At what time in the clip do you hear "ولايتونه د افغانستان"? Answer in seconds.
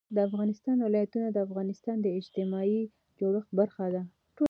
0.81-1.97